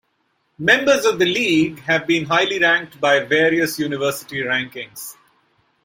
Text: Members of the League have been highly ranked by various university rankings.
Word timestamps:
Members 0.57 1.05
of 1.05 1.19
the 1.19 1.25
League 1.27 1.79
have 1.81 2.07
been 2.07 2.25
highly 2.25 2.57
ranked 2.57 2.99
by 2.99 3.19
various 3.19 3.77
university 3.77 4.37
rankings. 4.41 5.15